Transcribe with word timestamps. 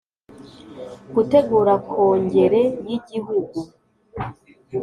Gutegura 1.15 1.73
Kongere 1.89 2.61
y 2.87 2.89
igihugu 2.97 3.59